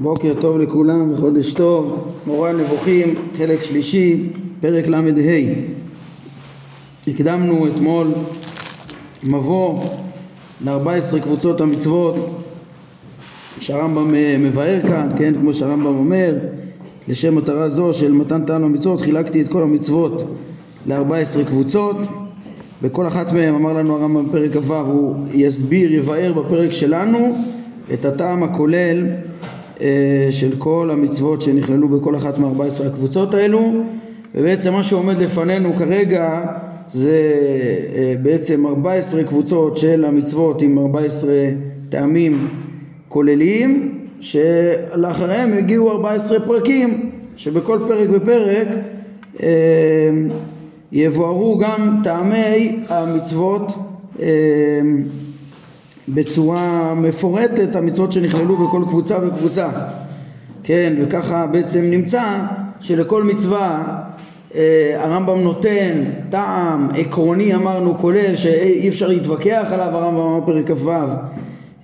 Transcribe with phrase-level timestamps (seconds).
[0.00, 4.30] בוקר טוב לכולם וחודש טוב, מורה הנבוכים, חלק שלישי,
[4.60, 5.00] פרק ל"ה.
[7.06, 8.08] הקדמנו אתמול
[9.24, 9.84] מבוא
[10.64, 12.40] ל-14 קבוצות המצוות
[13.60, 16.34] שהרמב"ם אה, מבאר כאן, כן, כמו שהרמב"ם אומר,
[17.08, 20.36] לשם מטרה זו של מתן טעם למצוות חילקתי את כל המצוות
[20.86, 21.96] ל-14 קבוצות
[22.82, 27.36] וכל אחת מהן אמר לנו הרמב"ם בפרק כ"ו הוא יסביר, יבאר בפרק שלנו
[27.92, 29.06] את הטעם הכולל
[30.30, 33.72] של כל המצוות שנכללו בכל אחת מארבע עשרה הקבוצות האלו
[34.34, 36.40] ובעצם מה שעומד לפנינו כרגע
[36.92, 37.32] זה
[37.94, 41.48] אה, בעצם ארבע עשרה קבוצות של המצוות עם ארבע עשרה
[41.88, 42.48] טעמים
[43.08, 45.52] כוללים שלאחריהם
[45.90, 48.68] ארבע עשרה פרקים שבכל פרק ופרק
[49.42, 49.48] אה,
[50.92, 53.72] יבוארו גם טעמי המצוות
[56.08, 59.68] בצורה מפורטת המצוות שנכללו בכל קבוצה וקבוצה.
[60.62, 62.38] כן וככה בעצם נמצא
[62.80, 63.98] שלכל מצווה
[64.54, 70.90] אה, הרמב"ם נותן טעם עקרוני אמרנו כולל שאי אפשר להתווכח עליו הרמב"ם אמר פרק כ"ו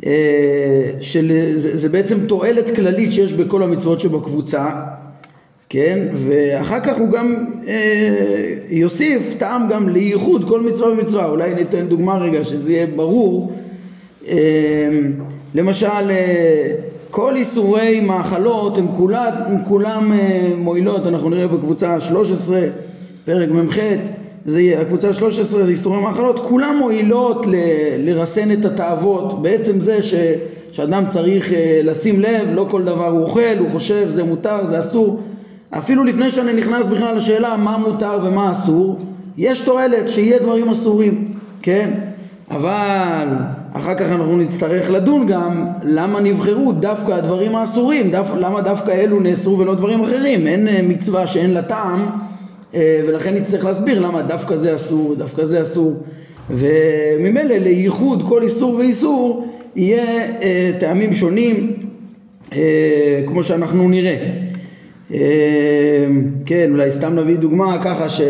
[0.06, 4.70] אה, שזה בעצם תועלת כללית שיש בכל המצוות שבקבוצה
[5.68, 6.08] כן?
[6.14, 11.26] ואחר כך הוא גם אה, יוסיף טעם גם לייחוד כל מצווה ומצווה.
[11.26, 13.52] אולי ניתן דוגמה רגע שזה יהיה ברור
[15.54, 16.72] למשל אה,
[17.10, 19.32] כל איסורי מאכלות הם כולם,
[19.64, 21.06] כולם אה, מועילות.
[21.06, 22.60] אנחנו נראה בקבוצה 13
[23.24, 23.78] פרק מ"ח
[24.44, 26.38] זה הקבוצה 13 זה איסורי מאכלות.
[26.38, 27.54] כולם מועילות ל,
[27.98, 29.42] לרסן את התאוות.
[29.42, 30.14] בעצם זה ש,
[30.72, 34.78] שאדם צריך אה, לשים לב לא כל דבר הוא אוכל הוא חושב זה מותר זה
[34.78, 35.20] אסור.
[35.70, 38.98] אפילו לפני שאני נכנס בכלל לשאלה מה מותר ומה אסור
[39.38, 41.90] יש תועלת שיהיה דברים אסורים כן?
[42.50, 43.26] אבל
[43.72, 49.20] אחר כך אנחנו נצטרך לדון גם למה נבחרו דווקא הדברים האסורים, דו, למה דווקא אלו
[49.20, 52.06] נאסרו ולא דברים אחרים, אין אה, מצווה שאין לה טעם
[52.74, 56.02] אה, ולכן נצטרך להסביר למה דווקא זה אסור, דווקא זה אסור.
[56.50, 61.72] וממילא לייחוד כל איסור ואיסור יהיה אה, טעמים שונים
[63.26, 64.16] כמו שאנחנו נראה.
[66.46, 68.20] כן אולי סתם נביא דוגמה ככה ש...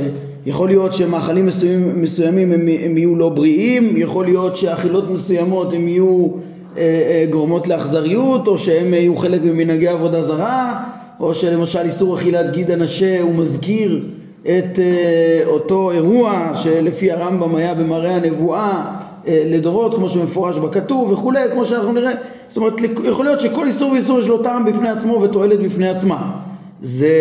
[0.46, 5.88] יכול להיות שמאכלים מסוימים, מסוימים הם, הם יהיו לא בריאים, יכול להיות שאכילות מסוימות הם
[5.88, 6.28] יהיו
[6.76, 10.84] אה, אה, גורמות לאכזריות, או שהם יהיו חלק ממנהגי עבודה זרה,
[11.20, 14.04] או שלמשל איסור אכילת גיד הנשה הוא מזכיר
[14.42, 18.84] את אה, אותו אירוע שלפי הרמב"ם היה במראה הנבואה
[19.26, 22.12] אה, לדורות כמו שמפורש בכתוב וכולי כמו שאנחנו נראה.
[22.48, 26.30] זאת אומרת יכול להיות שכל איסור ואיסור יש לו טעם בפני עצמו ותועלת בפני עצמה.
[26.80, 27.12] זה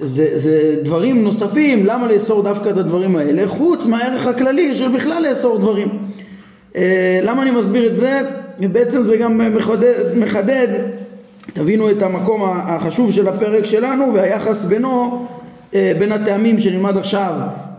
[0.00, 5.22] זה, זה דברים נוספים, למה לאסור דווקא את הדברים האלה, חוץ מהערך הכללי של בכלל
[5.28, 5.88] לאסור דברים.
[6.76, 8.20] אה, למה אני מסביר את זה?
[8.72, 10.68] בעצם זה גם מחדד, מחדד,
[11.52, 15.26] תבינו את המקום החשוב של הפרק שלנו והיחס בינו,
[15.74, 17.32] אה, בין הטעמים שנלמד עכשיו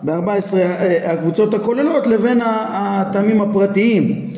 [0.04, 2.42] ב-14 אה, הקבוצות הכוללות לבין
[2.74, 4.32] הטעמים הפרטיים.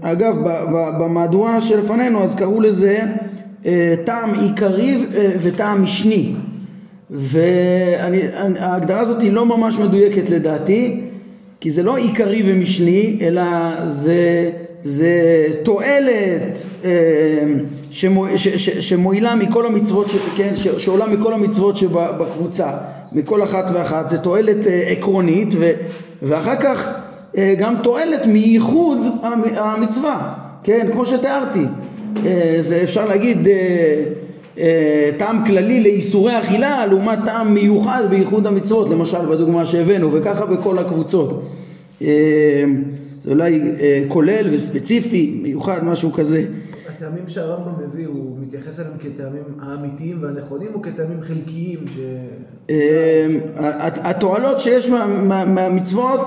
[0.00, 0.34] אגב,
[0.98, 2.98] במהדורה שלפנינו אז קראו לזה
[4.04, 6.32] טעם עיקרי אה, וטעם משני.
[7.10, 11.00] וההגדרה הזאת היא לא ממש מדויקת לדעתי
[11.60, 13.42] כי זה לא עיקרי ומשני אלא
[13.86, 14.50] זה,
[14.82, 15.12] זה
[15.62, 16.90] תועלת אה,
[17.90, 22.70] שמו, ש, ש, שמועילה מכל המצוות, ש, כן, ש, שעולה מכל המצוות שבקבוצה
[23.12, 24.08] מכל אחת ואחת.
[24.08, 25.72] זה תועלת עקרונית ו,
[26.22, 26.92] ואחר כך
[27.58, 28.98] גם תועלת מייחוד
[29.56, 30.34] המצווה.
[30.64, 31.60] כן כמו שתיארתי.
[31.60, 31.66] אה,
[32.58, 34.04] זה אפשר להגיד אה,
[34.58, 40.78] אה, טעם כללי לאיסורי אכילה לעומת טעם מיוחד בייחוד המצוות למשל בדוגמה שהבאנו וככה בכל
[40.78, 41.42] הקבוצות
[43.24, 43.60] זה אולי
[44.08, 46.44] כולל וספציפי מיוחד משהו כזה
[46.88, 51.84] הטעמים שהרמב"ם מביא הוא מתייחס אליהם כטעמים האמיתיים והנכונים או כטעמים חלקיים?
[51.94, 51.98] ש...
[54.04, 54.88] התועלות שיש
[55.28, 56.20] מהמצוות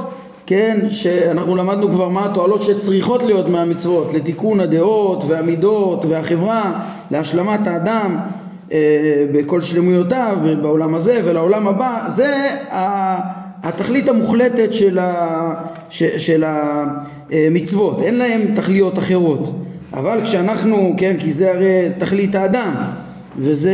[0.48, 8.18] כן, שאנחנו למדנו כבר מה התועלות שצריכות להיות מהמצוות לתיקון הדעות והמידות והחברה, להשלמת האדם
[8.72, 12.50] אה, בכל שלמויותיו בעולם הזה ולעולם הבא, זה
[13.64, 15.54] התכלית המוחלטת של, ה,
[15.90, 19.52] ש, של המצוות, אין להם תכליות אחרות,
[19.94, 22.74] אבל כשאנחנו, כן, כי זה הרי תכלית האדם
[23.38, 23.74] וזה,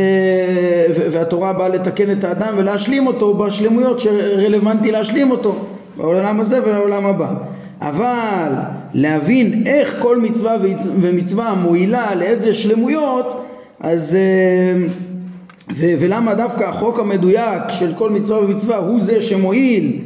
[0.94, 5.56] והתורה באה לתקן את האדם ולהשלים אותו בשלמויות שרלוונטי להשלים אותו
[5.96, 7.34] בעולם הזה ולעולם הבא.
[7.80, 8.48] אבל
[8.94, 10.56] להבין איך כל מצווה
[11.00, 13.44] ומצווה מועילה לאיזה שלמויות,
[13.80, 14.86] אז אה,
[15.74, 19.98] ו, ולמה דווקא החוק המדויק של כל מצווה ומצווה הוא זה שמועיל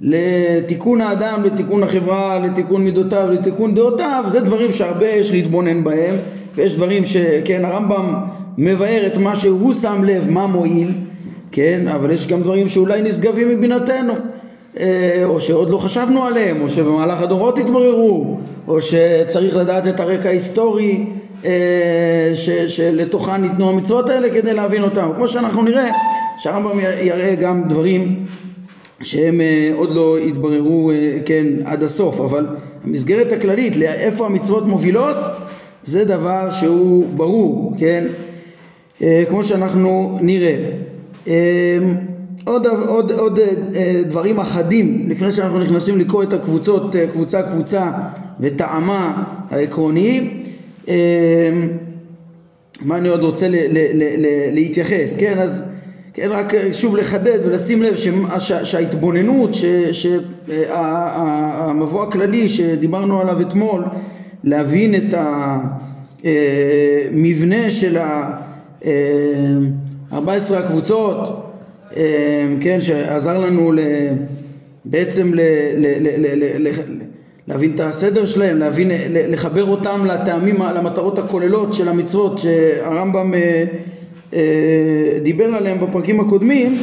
[0.00, 6.14] לתיקון האדם, לתיקון החברה, לתיקון מידותיו, לתיקון דעותיו, זה דברים שהרבה יש להתבונן בהם
[6.54, 8.14] ויש דברים שכן הרמב"ם
[8.58, 10.88] מבאר את מה שהוא שם לב מה מועיל
[11.52, 14.14] כן אבל יש גם דברים שאולי נשגבים מבינתנו
[15.24, 18.38] או שעוד לא חשבנו עליהם או שבמהלך הדורות התבררו
[18.68, 21.06] או שצריך לדעת את הרקע ההיסטורי
[21.44, 22.32] אה,
[22.66, 25.10] שלתוכה ניתנו המצוות האלה כדי להבין אותם.
[25.16, 25.90] כמו שאנחנו נראה
[26.38, 28.24] שהרמב"ם יראה גם דברים
[29.02, 32.20] שהם אה, עוד לא התבררו אה, כן עד הסוף.
[32.20, 32.46] אבל
[32.84, 35.16] המסגרת הכללית לאיפה המצוות מובילות
[35.84, 38.04] זה דבר שהוא ברור כן?
[39.02, 40.56] אה, כמו שאנחנו נראה
[42.44, 43.38] עוד, עוד, עוד
[44.06, 47.90] דברים אחדים לפני שאנחנו נכנסים לקרוא את הקבוצות קבוצה קבוצה
[48.40, 50.30] וטעמה העקרוני
[52.80, 55.38] מה אני עוד רוצה ל, ל, ל, ל, להתייחס כן?
[55.38, 55.64] אז
[56.14, 57.94] כן, רק אה, שוב לחדד ולשים לב
[58.64, 59.50] שההתבוננות,
[60.62, 63.84] שהמבוא הכללי שדיברנו עליו אתמול,
[64.44, 65.14] להבין את
[67.12, 70.16] המבנה של ה-14
[70.56, 71.41] הקבוצות, אה,
[72.60, 73.72] כן, שעזר לנו
[74.84, 75.32] בעצם
[77.48, 83.64] להבין את הסדר שלהם, להבין, לחבר אותם לטעמים, למטרות הכוללות של המצוות שהרמב"ם אה,
[84.34, 86.78] אה, דיבר עליהם בפרקים הקודמים,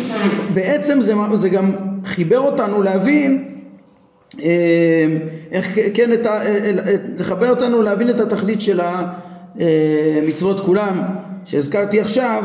[0.54, 1.72] בעצם זה, זה גם
[2.06, 3.44] חיבר אותנו להבין
[4.42, 5.06] אה,
[5.52, 6.72] איך כן, את ה, אה,
[7.18, 8.80] לחבר אותנו להבין את התכלית של
[9.56, 11.02] המצוות כולם
[11.46, 12.44] שהזכרתי עכשיו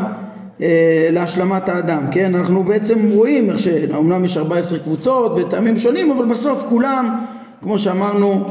[1.10, 2.34] להשלמת האדם, כן?
[2.34, 7.18] אנחנו בעצם רואים איך שאומנם יש 14 קבוצות וטעמים שונים אבל בסוף כולם
[7.62, 8.44] כמו שאמרנו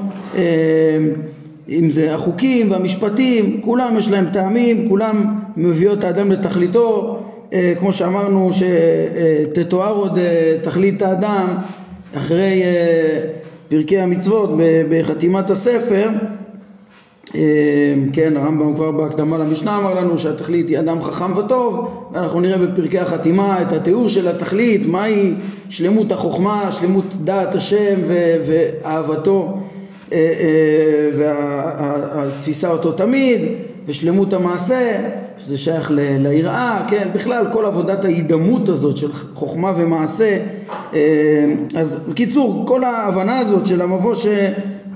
[1.70, 7.20] אם זה החוקים והמשפטים, כולם יש להם טעמים, כולם מביאות את האדם לתכליתו,
[7.54, 11.48] אה, כמו שאמרנו שתתואר עוד אה, תכלית האדם
[12.18, 13.20] אחרי אה,
[13.70, 14.50] פרקי המצוות
[14.90, 16.10] בחתימת הספר,
[18.14, 23.00] כן הרמב"ם כבר בהקדמה למשנה אמר לנו שהתכלית היא אדם חכם וטוב ואנחנו נראה בפרקי
[23.00, 25.34] החתימה את התיאור של התכלית מהי
[25.70, 27.96] שלמות החוכמה, שלמות דעת השם
[28.48, 29.58] ואהבתו
[30.12, 33.42] אה, אה, והתפיסה אותו תמיד
[33.86, 34.98] ושלמות המעשה
[35.38, 40.38] שזה שייך ליראה, כן, בכלל כל עבודת ההידמות הזאת של חוכמה ומעשה
[40.94, 41.00] אה,
[41.78, 44.16] אז בקיצור כל ההבנה הזאת של המבוא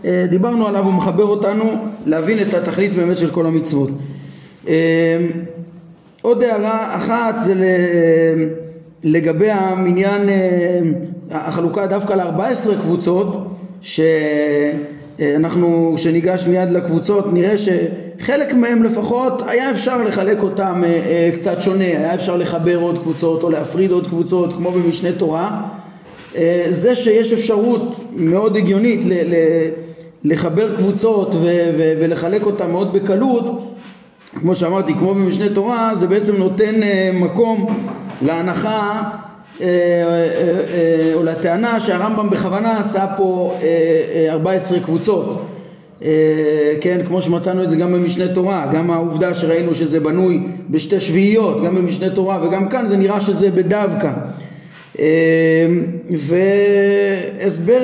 [0.07, 1.63] שדיברנו עליו הוא מחבר אותנו
[2.06, 3.89] להבין את התכלית באמת של כל המצוות.
[6.21, 7.54] עוד הערה אחת זה
[9.04, 10.21] לגבי המניין
[11.31, 13.38] החלוקה דווקא ל-14 קבוצות
[13.81, 14.00] ש...
[15.19, 21.30] אה, אנחנו כשניגש מיד לקבוצות נראה שחלק מהם לפחות היה אפשר לחלק אותם אה, אה,
[21.33, 25.62] קצת שונה, היה אפשר לחבר עוד קבוצות או להפריד עוד קבוצות כמו במשנה תורה.
[26.69, 29.00] זה שיש אפשרות מאוד הגיונית
[30.23, 31.35] לחבר קבוצות
[31.99, 33.73] ולחלק אותם מאוד בקלות
[34.35, 36.75] כמו שאמרתי כמו במשנה תורה זה בעצם נותן
[37.13, 37.85] מקום
[38.21, 39.01] להנחה
[39.61, 43.57] אה, אה, או לטענה שהרמב"ם בכוונה עשה פה
[44.29, 45.45] 14 קבוצות
[46.81, 51.63] כן, כמו שמצאנו את זה גם במשנה תורה, גם העובדה שראינו שזה בנוי בשתי שביעיות,
[51.63, 54.11] גם במשנה תורה וגם כאן זה נראה שזה בדווקא.
[56.09, 57.79] והסבר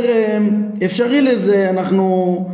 [0.86, 2.46] אפשרי לזה אנחנו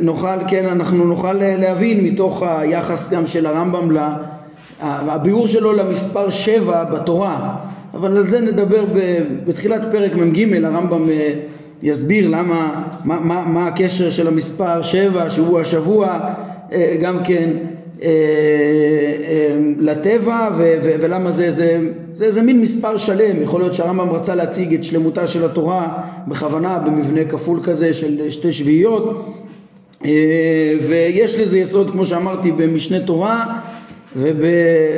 [0.00, 3.96] נוכל, כן, אנחנו נוכל להבין מתוך היחס גם של הרמב"ם,
[4.80, 7.56] הביאור שלו למספר שבע בתורה.
[7.94, 8.84] אבל על זה נדבר
[9.46, 11.32] בתחילת פרק מ"ג הרמב"ם אה,
[11.82, 16.20] יסביר למה, מה, מה, מה הקשר של המספר שבע שהוא השבוע
[16.72, 17.81] אה, גם כן אה,
[19.78, 21.80] לטבע ו, ו, ולמה זה, זה,
[22.14, 25.92] זה, זה מין מספר שלם, יכול להיות שהרמב"ם רצה להציג את שלמותה של התורה
[26.28, 29.26] בכוונה במבנה כפול כזה של שתי שביעיות.
[30.88, 33.58] ויש לזה יסוד כמו שאמרתי במשנה תורה
[34.16, 34.44] וב,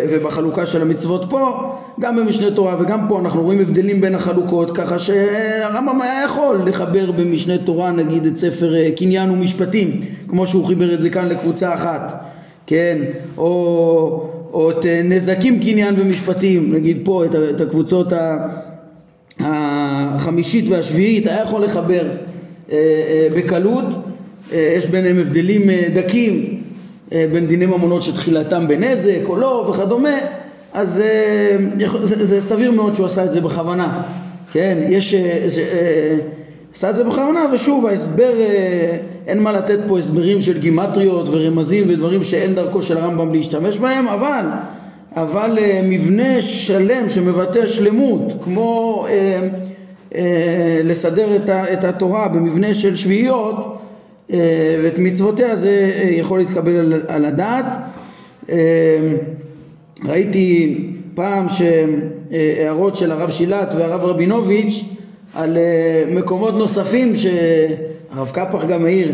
[0.08, 4.98] ובחלוקה של המצוות פה, גם במשנה תורה וגם פה אנחנו רואים הבדלים בין החלוקות, ככה
[4.98, 10.94] שהרמב"ם היה יכול לחבר במשנה תורה נגיד את ספר אה, קניין ומשפטים, כמו שהוא חיבר
[10.94, 12.24] את זה כאן לקבוצה אחת,
[12.66, 12.98] כן,
[13.36, 18.12] או, או את אה, נזקים קניין ומשפטים, נגיד פה את, את הקבוצות
[19.40, 22.08] החמישית והשביעית, היה יכול לחבר
[22.72, 23.84] אה, בקלות,
[24.52, 26.62] יש ביניהם הבדלים דקים
[27.12, 30.18] אה, בין דיני ממונות שתחילתם בנזק או לא וכדומה,
[30.72, 31.56] אז אה,
[32.02, 34.02] זה, זה סביר מאוד שהוא עשה את זה בכוונה,
[34.52, 34.78] כן?
[34.88, 35.14] יש...
[36.74, 38.32] אה, עשה את זה בכוונה ושוב ההסבר
[39.26, 44.08] אין מה לתת פה הסברים של גימטריות ורמזים ודברים שאין דרכו של הרמב"ם להשתמש בהם
[44.08, 44.44] אבל
[45.16, 49.48] אבל מבנה שלם שמבטא שלמות כמו אה,
[50.14, 53.78] אה, לסדר את, ה, את התורה במבנה של שביעיות
[54.82, 57.76] ואת מצוותיה זה יכול להתקבל על, על הדעת.
[60.04, 60.78] ראיתי
[61.14, 64.84] פעם שהערות של הרב שילת והרב רבינוביץ'
[65.34, 65.58] על
[66.10, 69.12] מקומות נוספים שהרב קפח גם העיר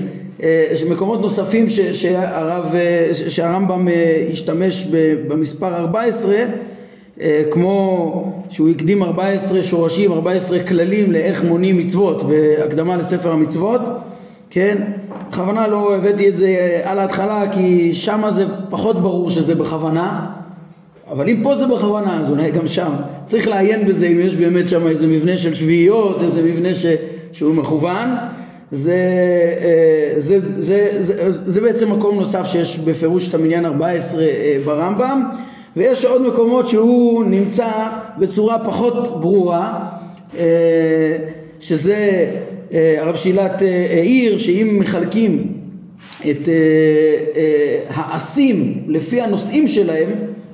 [0.90, 2.74] מקומות נוספים ש, שהרב,
[3.28, 3.88] שהרמב"ם
[4.32, 4.86] השתמש
[5.28, 6.36] במספר 14
[7.50, 13.80] כמו שהוא הקדים 14 שורשים, 14 כללים לאיך מונים מצוות בהקדמה לספר המצוות,
[14.50, 14.78] כן?
[15.28, 20.26] בכוונה לא הבאתי את זה על ההתחלה כי שם זה פחות ברור שזה בכוונה
[21.10, 22.92] אבל אם פה זה בכוונה אז אולי גם שם.
[23.24, 26.86] צריך לעיין בזה אם יש באמת שם איזה מבנה של שביעיות, איזה מבנה ש...
[27.32, 28.08] שהוא מכוון.
[28.70, 28.96] זה,
[30.18, 34.24] זה, זה, זה, זה בעצם מקום נוסף שיש בפירוש את המניין 14
[34.64, 35.22] ברמב"ם.
[35.76, 37.70] ויש עוד מקומות שהוא נמצא
[38.18, 39.88] בצורה פחות ברורה
[41.60, 42.30] שזה
[42.72, 45.52] הרב שילת העיר שאם מחלקים
[46.30, 46.48] את
[47.88, 50.08] העשים לפי הנושאים שלהם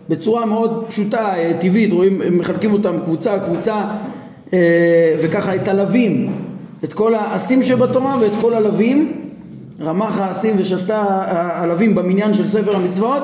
[0.09, 3.85] בצורה מאוד פשוטה, טבעית, רואים, מחלקים אותם קבוצה קבוצה
[5.23, 6.33] וככה את הלווים
[6.85, 9.13] את כל העשים שבתורה ואת כל הלווים
[9.81, 13.23] רמ"ח העשים ושסה הלווים במניין של ספר המצוות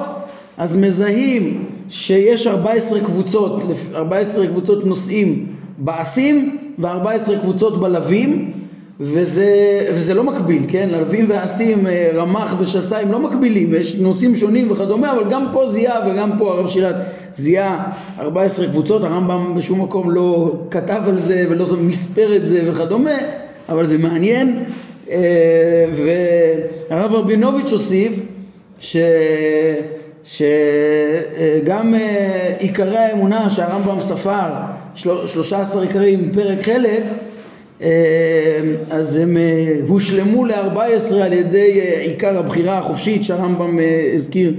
[0.56, 3.62] אז מזהים שיש 14 קבוצות,
[3.94, 5.46] 14 קבוצות נושאים
[5.78, 8.52] בעשים ו-14 קבוצות בלווים
[9.02, 10.88] וזה, וזה לא מקביל, כן?
[10.92, 16.10] ללווים ועשים, רמ"ח ושסה הם לא מקבילים, יש נושאים שונים וכדומה, אבל גם פה זיהה
[16.10, 16.96] וגם פה הרב שירת
[17.34, 23.16] זיהה 14 קבוצות, הרמב"ם בשום מקום לא כתב על זה ולא מספר את זה וכדומה,
[23.68, 24.64] אבל זה מעניין
[26.90, 28.12] והרב רבינוביץ' הוסיף
[28.78, 28.96] ש...
[30.24, 31.94] שגם
[32.58, 34.50] עיקרי האמונה שהרמב"ם ספר,
[34.94, 37.02] 13 עיקרים פרק חלק,
[38.90, 39.36] אז הם
[39.88, 43.78] הושלמו ל-14 על ידי עיקר הבחירה החופשית שהרמב"ם
[44.14, 44.54] הזכיר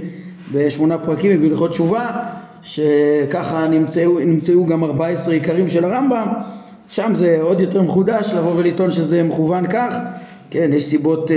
[0.52, 2.10] בשמונה פרקים בהלכות תשובה,
[2.62, 6.26] שככה נמצאו, נמצאו גם 14 עיקרים של הרמב"ם,
[6.88, 9.96] שם זה עוד יותר מחודש לבוא ולטעון שזה מכוון כך,
[10.50, 11.30] כן, יש סיבות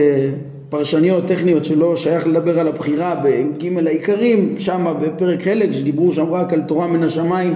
[0.69, 6.53] פרשניות, טכניות, שלא שייך לדבר על הבחירה בי"ג העיקרים, שם בפרק חלק, שדיברו שם רק
[6.53, 7.55] על תורה מן השמיים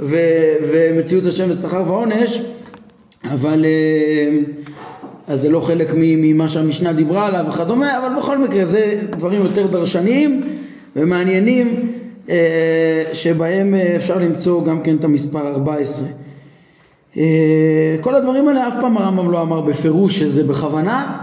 [0.00, 2.42] ו- ומציאות השם ושכר ועונש,
[3.30, 3.64] אבל
[5.28, 9.66] אז זה לא חלק ממה שהמשנה דיברה עליו וכדומה, אבל בכל מקרה זה דברים יותר
[9.66, 10.42] דרשניים
[10.96, 11.92] ומעניינים
[13.12, 16.08] שבהם אפשר למצוא גם כן את המספר 14.
[18.00, 21.18] כל הדברים האלה אף פעם הרמב"ם לא אמר בפירוש שזה בכוונה,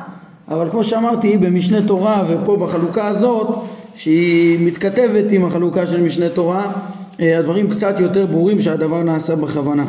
[0.48, 3.48] אבל כמו שאמרתי במשנה תורה ופה בחלוקה הזאת
[3.96, 6.72] שהיא מתכתבת עם החלוקה של משנה תורה
[7.20, 9.86] הדברים קצת יותר ברורים שהדבר נעשה בכוונה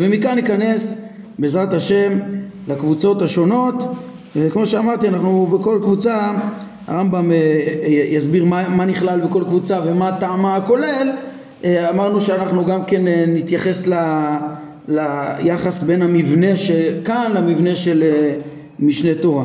[0.00, 1.04] ומכאן ניכנס
[1.38, 2.10] בעזרת השם
[2.68, 3.74] לקבוצות השונות.
[4.36, 6.32] וכמו שאמרתי אנחנו בכל קבוצה
[6.86, 7.30] הרמב"ם
[8.10, 11.10] יסביר מה, מה נכלל בכל קבוצה ומה טעמה הכולל.
[11.64, 13.94] אמרנו שאנחנו גם כן נתייחס ל,
[14.88, 18.04] ליחס בין המבנה שכאן למבנה של
[18.78, 19.44] משנה תורה.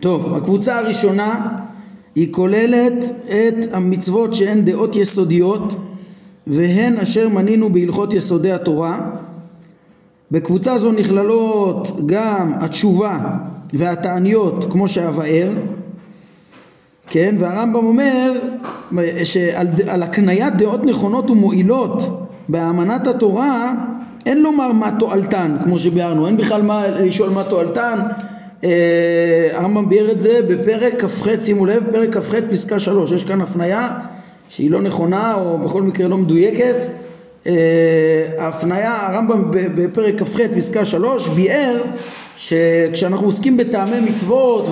[0.00, 1.58] טוב, הקבוצה הראשונה
[2.14, 2.92] היא כוללת
[3.26, 5.74] את המצוות שהן דעות יסודיות
[6.48, 9.00] והן אשר מנינו בהלכות יסודי התורה.
[10.30, 13.18] בקבוצה זו נכללות גם התשובה
[13.72, 15.52] והתעניות כמו שאבאר,
[17.10, 18.32] כן, והרמב"ם אומר
[19.24, 23.74] שעל הקניית דעות נכונות ומועילות באמנת התורה
[24.26, 27.98] אין לומר מה תועלתן, כמו שביארנו, אין בכלל מה לשאול מה תועלתן.
[29.52, 33.88] הרמב"ם ביאר את זה בפרק כ"ח, שימו לב, פרק כ"ח פסקה 3, יש כאן הפניה
[34.48, 36.86] שהיא לא נכונה או בכל מקרה לא מדויקת.
[38.38, 41.76] ההפניה, הרמב"ם בפרק כ"ח פסקה 3 ביאר
[42.36, 44.68] שכשאנחנו עוסקים בטעמי מצוות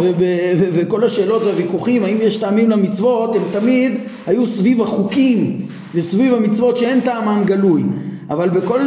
[0.59, 3.93] וכל השאלות והוויכוחים האם יש טעמים למצוות הם תמיד
[4.27, 7.83] היו סביב החוקים וסביב המצוות שאין טעמן גלוי
[8.31, 8.81] אבל בכל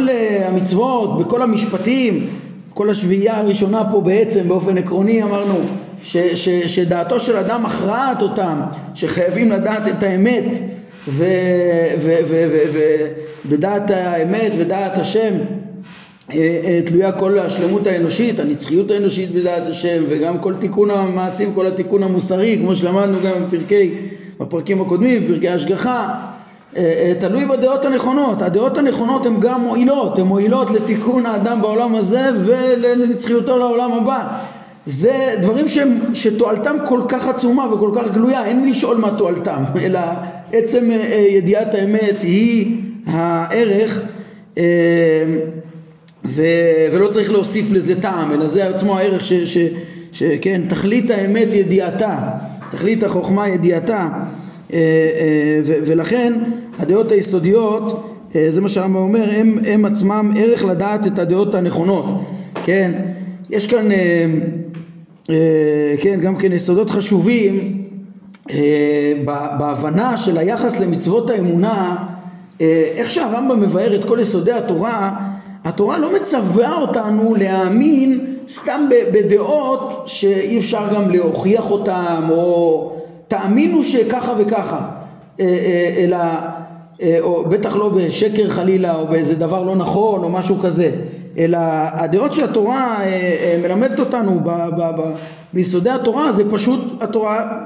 [0.44, 2.26] המצוות, בכל המשפטים,
[2.74, 5.54] כל השביעייה הראשונה פה בעצם באופן עקרוני אמרנו
[6.02, 8.60] ש, ש, שדעתו של אדם מכרעת אותם,
[8.94, 10.44] שחייבים לדעת את האמת
[13.44, 15.34] ובדעת האמת ודעת השם
[16.86, 22.58] תלויה כל השלמות האנושית, הנצחיות האנושית בדעת השם וגם כל תיקון המעשים, כל התיקון המוסרי
[22.60, 23.94] כמו שלמדנו גם בפרקי,
[24.40, 26.14] בפרקים הקודמים, בפרקי השגחה
[27.18, 33.58] תלוי בדעות הנכונות, הדעות הנכונות הן גם מועילות, הן מועילות לתיקון האדם בעולם הזה ולנצחיותו
[33.58, 34.38] לעולם הבא
[34.90, 40.00] זה דברים שהם, שתועלתם כל כך עצומה וכל כך גלויה, אין לשאול מה תועלתם, אלא
[40.52, 40.90] עצם
[41.30, 44.04] ידיעת האמת היא הערך
[46.24, 46.42] ו,
[46.92, 49.58] ולא צריך להוסיף לזה טעם, אלא זה עצמו הערך ש, ש,
[50.12, 52.18] שכן, תכלית האמת ידיעתה,
[52.70, 54.08] תכלית החוכמה ידיעתה,
[54.72, 56.32] אה, אה, ו, ולכן
[56.78, 62.04] הדעות היסודיות, אה, זה מה שהרמב"ם אומר, הם, הם עצמם ערך לדעת את הדעות הנכונות,
[62.64, 62.92] כן,
[63.50, 63.88] יש כאן,
[66.00, 67.82] כן, גם כן יסודות חשובים
[69.58, 71.96] בהבנה של היחס למצוות האמונה,
[72.60, 75.16] איך שהרמב"ם מבאר את כל יסודי התורה,
[75.64, 78.80] התורה לא מצווה אותנו להאמין סתם
[79.12, 82.92] בדעות שאי אפשר גם להוכיח אותן או
[83.28, 84.88] תאמינו שככה וככה
[85.40, 86.16] אה, אה, אלא
[87.02, 90.90] אה, או בטח לא בשקר חלילה או באיזה דבר לא נכון או משהו כזה
[91.38, 91.58] אלא
[91.92, 92.98] הדעות שהתורה
[93.62, 95.10] מלמדת אותנו ב, ב, ב,
[95.52, 97.58] ביסודי התורה זה פשוט התורה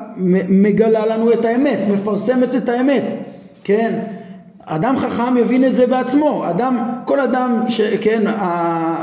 [0.49, 3.05] מגלה לנו את האמת מפרסמת את האמת
[3.65, 4.01] כן?
[4.67, 8.23] אדם חכם יבין את זה בעצמו, אדם, כל אדם שכן,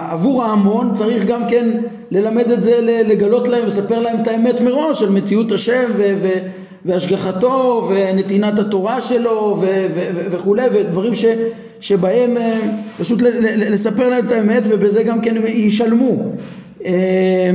[0.10, 1.70] עבור ההמון צריך גם כן
[2.12, 6.48] ללמד את זה, לגלות להם, לספר להם את האמת מראש של מציאות השם ו- ו-
[6.86, 11.26] והשגחתו ונתינת התורה שלו ו- ו- וכולי ודברים ש-
[11.82, 12.60] שבהם אה,
[13.00, 13.22] פשוט
[13.58, 16.18] לספר להם את האמת ובזה גם כן ישלמו.
[16.86, 17.52] אה,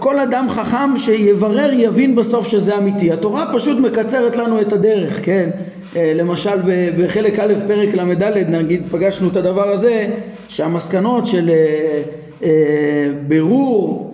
[0.00, 3.12] כל אדם חכם שיברר יבין בסוף שזה אמיתי.
[3.12, 5.50] התורה פשוט מקצרת לנו את הדרך, כן?
[5.96, 6.58] אה, למשל
[6.98, 10.06] בחלק א' פרק ל"ד נגיד פגשנו את הדבר הזה
[10.48, 12.02] שהמסקנות של אה,
[12.42, 14.13] אה, בירור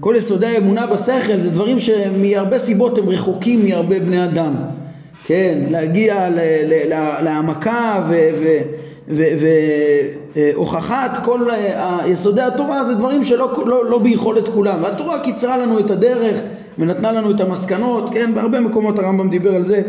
[0.00, 4.54] כל יסודי האמונה בשכל זה דברים שמהרבה סיבות הם רחוקים מהרבה בני אדם
[5.24, 6.28] כן להגיע
[7.22, 8.08] להעמקה.
[10.34, 15.78] והוכחת כל אה, יסודי התורה זה דברים שלא לא, לא ביכולת כולם והתורה קיצרה לנו
[15.78, 16.40] את הדרך
[16.78, 19.82] ונתנה לנו את המסקנות כן בהרבה מקומות הרמב"ם דיבר על זה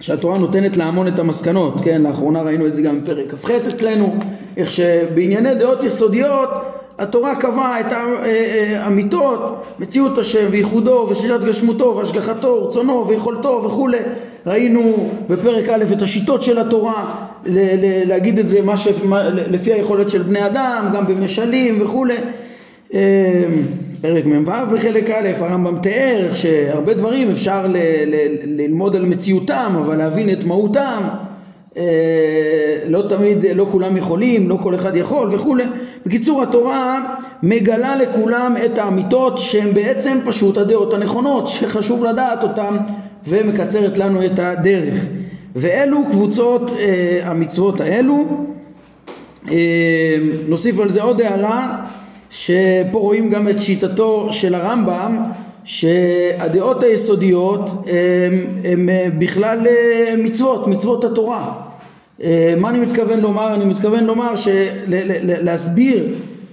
[0.00, 4.14] שהתורה נותנת להמון את המסקנות כן לאחרונה ראינו את זה גם בפרק כ"ח אצלנו
[4.56, 6.50] איך שבענייני דעות יסודיות
[6.98, 7.92] התורה קבעה את
[8.76, 13.98] האמיתות, אה, אה, מציאות השם וייחודו ושלילת גשמותו והשגחתו, רצונו ויכולתו וכולי.
[14.46, 17.14] ראינו בפרק א' את השיטות של התורה,
[18.06, 18.88] להגיד את זה מה ש...
[19.34, 22.16] לפי היכולת של בני אדם, גם במשלים וכולי.
[22.94, 23.44] אה,
[24.00, 27.76] פרק מ"ו בחלק א', הרמב"ם תיאר שהרבה דברים אפשר ל...
[28.44, 31.02] ללמוד על מציאותם, אבל להבין את מהותם.
[31.76, 31.82] אה,
[32.86, 35.64] לא תמיד, לא כולם יכולים, לא כל אחד יכול וכולי.
[36.06, 42.76] בקיצור התורה מגלה לכולם את האמיתות שהן בעצם פשוט הדעות הנכונות שחשוב לדעת אותן
[43.26, 45.06] ומקצרת לנו את הדרך.
[45.56, 48.26] ואלו קבוצות אה, המצוות האלו.
[49.50, 50.16] אה,
[50.48, 51.76] נוסיף על זה עוד הערה
[52.30, 55.22] שפה רואים גם את שיטתו של הרמב"ם
[55.64, 57.70] שהדעות היסודיות
[58.64, 59.66] הן בכלל
[60.18, 61.65] מצוות, מצוות התורה אה,
[62.56, 63.54] מה אני מתכוון לומר?
[63.54, 64.32] אני מתכוון לומר
[65.22, 66.06] להסביר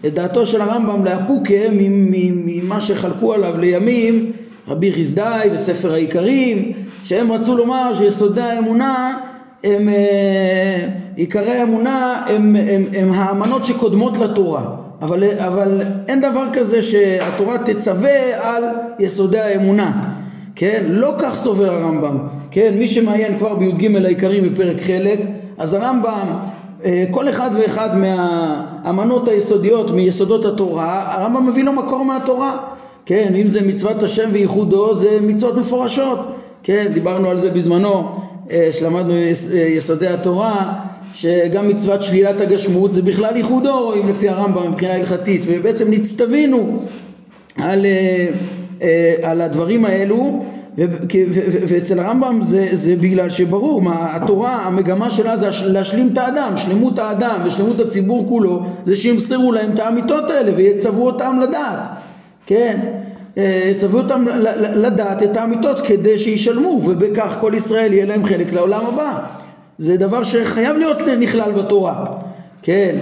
[0.06, 4.32] את דעתו של הרמב"ם לאפוקה ממה שחלקו עליו לימים
[4.68, 6.72] רבי חסדאי וספר העיקרים
[7.04, 9.18] שהם רצו לומר שיסודי האמונה
[9.64, 14.66] הם אה, עיקרי האמונה הם, הם, הם האמנות שקודמות לתורה
[15.02, 18.64] אבל, אבל אין דבר כזה שהתורה תצווה על
[19.00, 20.14] יסודי האמונה
[20.56, 20.84] כן?
[20.88, 22.18] לא כך סובר הרמב"ם
[22.52, 22.74] כן?
[22.78, 25.20] מי שמעיין כבר בי"ג העיקרים בפרק חלק
[25.58, 26.28] אז הרמב"ם,
[26.86, 32.58] אה, כל אחד ואחד מהאמנות היסודיות, מיסודות התורה, הרמב"ם מביא לו מקור מהתורה.
[33.06, 36.20] כן, אם זה מצוות השם וייחודו, זה מצוות מפורשות.
[36.64, 38.20] כן, דיברנו על זה בזמנו,
[38.52, 39.32] אה, שלמדנו אה,
[39.68, 40.74] יסודי התורה,
[41.14, 46.80] שגם מצוות שלילת הגשמות זה בכלל ייחודו, אם לפי הרמב"ם מבחינה הלכתית, ובעצם נצטווינו
[47.58, 47.86] על,
[49.24, 50.44] על הדברים האלו
[51.68, 57.00] ואצל הרמב"ם זה, זה בגלל שברור, מה, התורה, המגמה שלה זה להשלים את האדם, שלמות
[57.00, 61.80] האדם ושלמות הציבור כולו, זה שימסרו להם את האמיתות האלה ויצוו אותם לדעת,
[62.46, 62.80] כן?
[63.38, 64.26] אה, יצוו אותם
[64.76, 69.20] לדעת את האמיתות כדי שישלמו ובכך כל ישראל יהיה להם חלק לעולם הבא.
[69.78, 72.06] זה דבר שחייב להיות נכלל בתורה,
[72.62, 72.96] כן?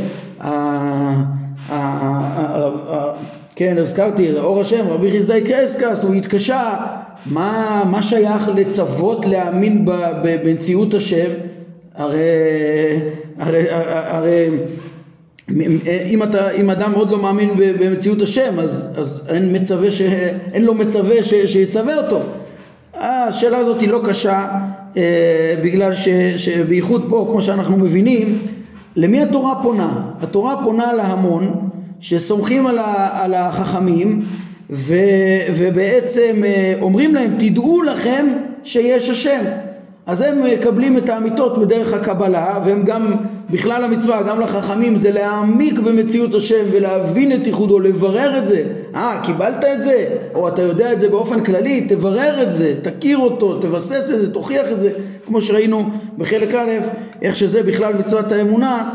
[3.55, 6.73] כן, הזכרתי, אור השם, רבי חסדאי קרסקס, הוא התקשה,
[7.25, 9.86] מה, מה שייך לצוות להאמין
[10.23, 11.31] במציאות השם?
[11.95, 12.19] הרי,
[13.38, 14.49] הרי, הרי
[15.86, 20.01] אם, אתה, אם אדם עוד לא מאמין במציאות השם, אז, אז אין, מצווה ש,
[20.53, 22.19] אין לו מצווה ש, שיצווה אותו.
[22.93, 24.49] השאלה הזאת היא לא קשה,
[24.97, 28.39] אה, בגלל ש, שבייחוד פה, כמו שאנחנו מבינים,
[28.95, 30.01] למי התורה פונה?
[30.21, 34.25] התורה פונה להמון, שסומכים על, ה, על החכמים
[34.71, 34.95] ו,
[35.55, 38.27] ובעצם אה, אומרים להם תדעו לכם
[38.63, 39.41] שיש השם.
[40.05, 43.13] אז הם מקבלים את האמיתות בדרך הקבלה והם גם
[43.49, 48.63] בכלל המצווה גם לחכמים זה להעמיק במציאות השם ולהבין את ייחודו לברר את זה.
[48.95, 50.07] אה קיבלת את זה?
[50.36, 54.34] או אתה יודע את זה באופן כללי תברר את זה תכיר אותו תבסס את זה
[54.34, 54.91] תוכיח את זה.
[55.25, 56.69] כמו שראינו בחלק א'
[57.21, 58.89] איך שזה בכלל מצוות האמונה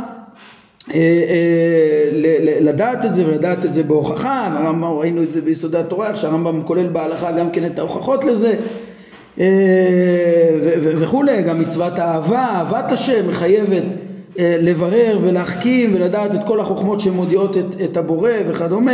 [2.61, 6.61] לדעת את זה ולדעת את זה בהוכחה, הרמב"ם ראינו את זה ביסודי התורה, איך שהרמב"ם
[6.63, 8.55] כולל בהלכה גם כן את ההוכחות לזה
[9.41, 9.47] אה,
[10.81, 13.85] וכולי, גם מצוות האהבה, אהבת השם מחייבת
[14.39, 18.93] לברר ולהחכים ולדעת את כל החוכמות שמודיעות את, את הבורא וכדומה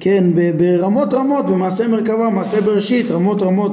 [0.00, 0.24] כן,
[0.56, 3.72] ברמות רמות, במעשה מרכבה, מעשה בראשית, רמות רמות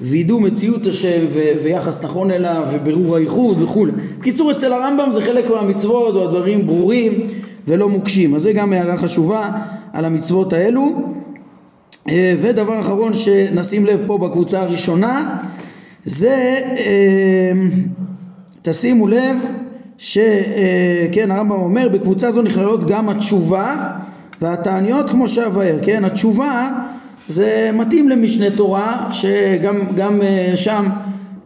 [0.00, 1.26] בווידוא מציאות השם
[1.62, 3.92] ויחס נכון אליו ובירור הייחוד וכולי.
[4.18, 7.12] בקיצור, אצל הרמב"ם זה חלק מהמצוות או הדברים ברורים
[7.68, 8.34] ולא מוקשים.
[8.34, 9.50] אז זה גם הערה חשובה
[9.92, 10.92] על המצוות האלו.
[12.12, 15.36] ודבר אחרון שנשים לב פה בקבוצה הראשונה
[16.04, 16.58] זה,
[18.62, 19.36] תשימו לב
[19.98, 23.76] שכן הרמב"ם אומר בקבוצה זו נכללות גם התשובה
[24.42, 26.04] והתעניות כמו שאבאר, כן?
[26.04, 26.70] התשובה
[27.28, 30.88] זה מתאים למשנה תורה שגם גם אה, שם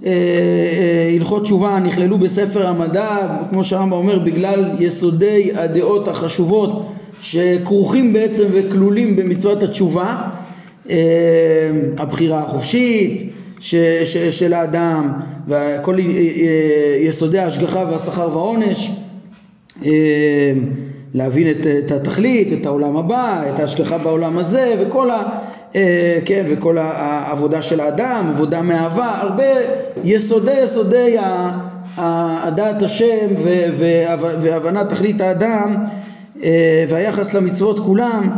[0.04, 8.12] אה, אה, הלכות תשובה נכללו בספר המדע כמו שהרמב"ם אומר בגלל יסודי הדעות החשובות שכרוכים
[8.12, 10.28] בעצם וכלולים במצוות התשובה
[11.98, 15.12] הבחירה החופשית ש, ש, של האדם
[15.48, 15.96] וכל
[17.00, 18.90] יסודי ההשגחה והשכר והעונש
[21.14, 25.10] להבין את, את התכלית, את העולם הבא, את ההשגחה בעולם הזה וכל,
[26.24, 29.44] כן, וכל העבודה של האדם, עבודה מאהבה, הרבה
[30.04, 31.16] יסודי יסודי
[31.96, 33.26] הדעת השם
[34.40, 35.74] והבנת תכלית האדם
[36.42, 38.28] אה, והיחס למצוות כולם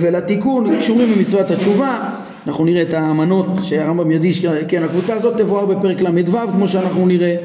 [0.00, 1.98] ולתיקון קשורים במצוות התשובה.
[2.46, 7.36] אנחנו נראה את האמנות שהרמב"ם ידיש, כן הקבוצה הזאת תבואר בפרק ל"ו כמו שאנחנו נראה.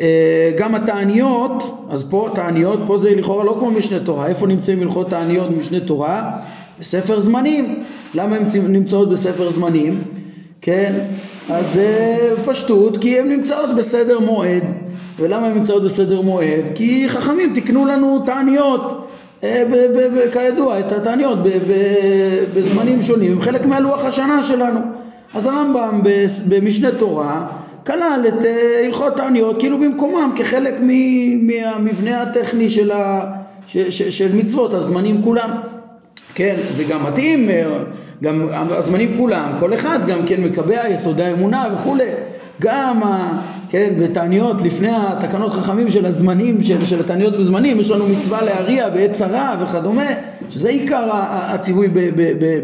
[0.00, 4.82] אה, גם התעניות, אז פה תעניות, פה זה לכאורה לא כמו משנה תורה, איפה נמצאים
[4.82, 6.30] הלכות תעניות במשנה תורה?
[6.80, 7.82] בספר זמנים.
[8.14, 10.02] למה הן נמצאות בספר זמנים?
[10.60, 10.92] כן,
[11.50, 11.80] אז
[12.44, 14.62] פשטות, כי הן נמצאות בסדר מועד.
[15.18, 16.68] ולמה הן נמצאות בסדר מועד?
[16.74, 19.08] כי חכמים תיקנו לנו תעניות,
[19.44, 19.64] אה,
[20.32, 21.38] כידוע, את התעניות
[22.54, 24.80] בזמנים שונים, הם חלק מהלוח השנה שלנו.
[25.34, 26.00] אז הרמב"ם
[26.48, 27.46] במשנה תורה
[27.86, 30.74] כלל את אה, הלכות תעניות כאילו במקומם כחלק
[31.42, 33.24] מהמבנה הטכני של, ה,
[33.66, 35.50] ש, ש, של מצוות, הזמנים כולם.
[36.34, 37.64] כן, זה גם מתאים, אה,
[38.22, 42.08] גם הזמנים כולם, כל אחד גם כן מקבע יסודי האמונה וכולי.
[42.60, 43.00] גם,
[43.68, 48.88] כן, בתעניות, לפני התקנות חכמים של הזמנים, של, של התעניות בזמנים, יש לנו מצווה להריע
[48.88, 50.06] בעת צרה וכדומה,
[50.50, 51.88] שזה עיקר הציווי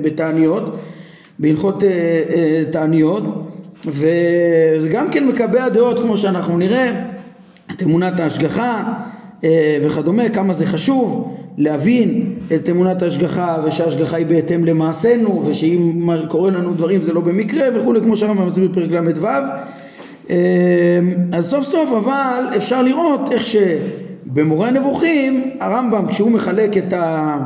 [0.03, 0.77] בתעניות,
[1.39, 3.25] בהלכות אה, אה, תעניות.
[3.85, 6.93] וזה גם כן מקבע דעות כמו שאנחנו נראה,
[7.73, 8.83] את אמונת ההשגחה
[9.83, 16.75] וכדומה, כמה זה חשוב להבין את אמונת ההשגחה ושההשגחה היא בהתאם למעשינו ושאם קורה לנו
[16.75, 19.27] דברים זה לא במקרה וכולי כמו שהרמב"ם מסביר בפרק ל"ו.
[20.31, 20.37] אה,
[21.33, 27.37] אז סוף סוף אבל אפשר לראות איך שבמורה נבוכים הרמב"ם כשהוא מחלק את, ה,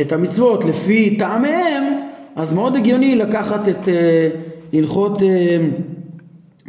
[0.00, 1.82] את המצוות לפי טעמיהם
[2.36, 4.28] אז מאוד הגיוני לקחת את אה,
[4.72, 5.56] הלכות אה,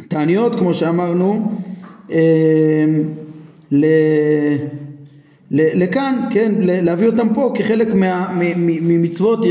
[0.08, 1.52] תעניות כמו שאמרנו.
[2.10, 2.84] אה,
[3.74, 3.86] ל,
[5.50, 7.88] לכאן, כן, להביא אותם פה כחלק
[8.56, 9.46] ממצוות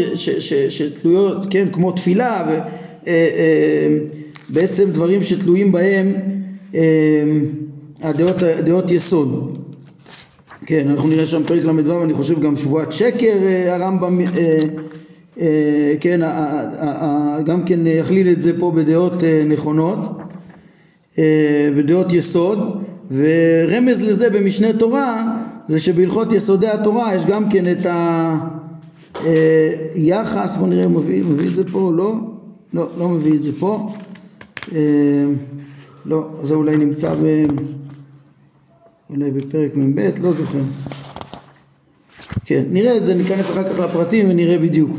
[0.69, 2.62] שתלויות, כן, כמו תפילה
[4.49, 6.13] ובעצם אה, דברים שתלויים בהם
[8.01, 9.57] הדעות, הדעות יסוד.
[10.65, 14.19] כן, אנחנו נראה שם פרק ל"ו, אני חושב גם שבועת שקר הרמב"ם
[15.41, 16.19] אה, כן,
[17.45, 19.99] גם כן יכליל את זה פה בדעות אה, נכונות,
[21.17, 22.83] אה, בדעות יסוד,
[23.13, 25.23] ורמז לזה במשנה תורה
[25.67, 27.88] זה שבהלכות יסודי התורה יש גם כן את
[29.95, 32.15] היחס, בוא נראה, מביא, מביא את זה פה, לא?
[32.73, 33.93] לא, לא מביא את זה פה.
[36.06, 37.45] לא, זה אולי נמצא ב...
[39.10, 40.62] אולי בפרק מ"ב, לא זוכר.
[42.45, 44.97] כן, נראה את זה, ניכנס אחר כך לפרטים ונראה בדיוק.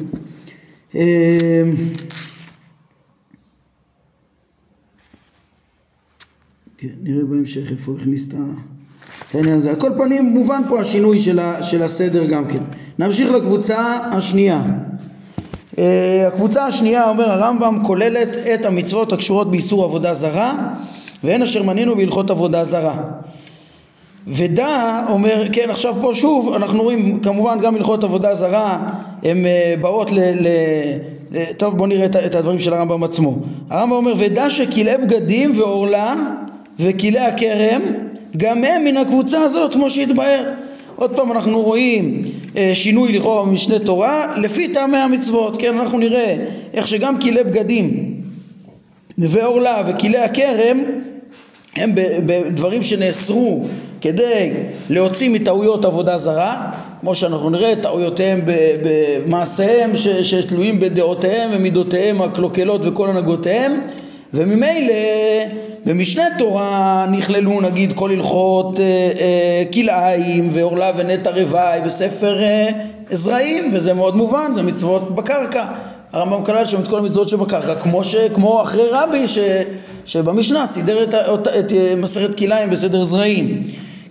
[6.85, 8.35] כן, נראה בהמשך איפה הוא הכניס את
[9.35, 9.71] העניין הזה.
[9.71, 12.63] על כל פנים מובן פה השינוי של, ה, של הסדר גם כן.
[12.99, 14.63] נמשיך לקבוצה השנייה.
[15.75, 15.79] Uh,
[16.27, 20.75] הקבוצה השנייה, אומר הרמב"ם, כוללת את המצוות הקשורות באיסור עבודה זרה
[21.25, 23.03] והן אשר מנינו בהלכות עבודה זרה.
[24.27, 28.91] ודע אומר, כן עכשיו פה שוב אנחנו רואים כמובן גם הלכות עבודה זרה
[29.23, 30.19] הן uh, באות ל...
[30.19, 30.49] ל
[31.57, 33.39] טוב בוא נראה את, את הדברים של הרמב"ם עצמו
[33.71, 36.15] הרמב"ם אומר ודע שכלאי בגדים ועורלה
[36.79, 37.83] וכלאי הכרם
[38.37, 40.45] גם הם מן הקבוצה הזאת כמו שהתבהר.
[40.97, 42.23] עוד פעם אנחנו רואים
[42.57, 45.79] אה, שינוי לכאורה במשנה תורה לפי טעמי המצוות כן?
[45.79, 46.37] אנחנו נראה
[46.75, 48.15] איך שגם כלאי בגדים
[49.19, 50.81] ועורלה וכלאי הכרם
[51.77, 51.93] הם
[52.27, 53.65] בדברים שנאסרו
[54.01, 54.53] כדי
[54.91, 58.41] להוציא מטעויות עבודה זרה, כמו שאנחנו נראה, טעויותיהם
[58.83, 59.91] במעשיהם
[60.23, 63.81] שתלויים בדעותיהם ומידותיהם הקלוקלות וכל הנהגותיהם,
[64.35, 64.95] וממילא
[65.85, 72.69] במשנה תורה נכללו נגיד כל הלכות אה, אה, כלאיים ועורלה ונטע רוואי בספר אה,
[73.11, 75.65] זרעים, וזה מאוד מובן, זה מצוות בקרקע.
[76.13, 79.39] הרמב"ם כלל שם את כל המצוות שבקרקע, כמו, ש, כמו אחרי רבי ש,
[80.05, 83.63] שבמשנה סידר את, את, את מסכת כלאיים בסדר זרעים.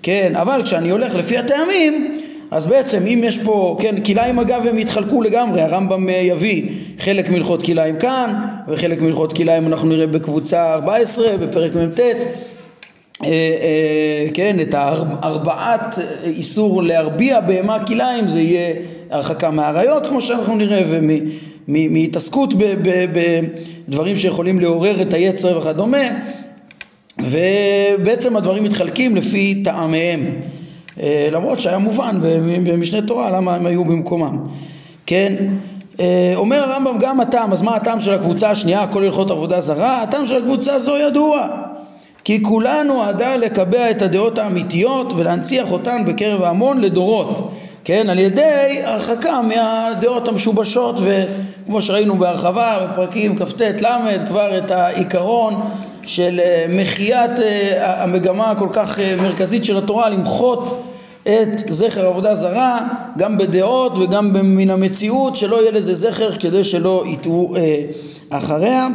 [0.03, 2.17] כן, אבל כשאני הולך לפי הטעמים,
[2.51, 6.63] אז בעצם אם יש פה, כן, כלאיים אגב הם יתחלקו לגמרי, הרמב"ם אה, יביא
[6.99, 8.33] חלק מהלכות כלאיים כאן,
[8.67, 11.99] וחלק מהלכות כלאיים אנחנו נראה בקבוצה 14, בפרק מ"ט.
[11.99, 18.75] אה, אה, כן, את הארבעת איסור להרביע בהמה כלאיים זה יהיה
[19.09, 20.83] הרחקה מהעריות כמו שאנחנו נראה
[21.67, 22.53] ומהתעסקות
[23.87, 26.07] בדברים שיכולים לעורר את היצר וכדומה.
[27.19, 30.19] ובעצם הדברים מתחלקים לפי טעמיהם.
[31.01, 32.19] אה, למרות שהיה מובן
[32.63, 34.37] במשנה תורה למה הם היו במקומם.
[35.05, 35.35] כן
[36.35, 40.01] אומר הרמב"ם גם הטעם אז מה הטעם של הקבוצה השנייה כל הלכות עבודה זרה?
[40.01, 41.47] הטעם של הקבוצה הזו ידוע.
[42.23, 47.51] כי כולנו נועדה לקבע את הדעות האמיתיות ולהנציח אותן בקרב ההמון לדורות
[47.85, 55.61] כן, על ידי הרחקה מהדעות המשובשות וכמו שראינו בהרחבה בפרקים כ"ט ל' כבר את העיקרון
[56.03, 60.83] של אה, מחיית אה, המגמה הכל כך אה, מרכזית של התורה למחות
[61.23, 67.03] את זכר עבודה זרה גם בדעות וגם מן המציאות שלא יהיה לזה זכר כדי שלא
[67.07, 67.53] יטעו
[68.29, 68.87] אחריה.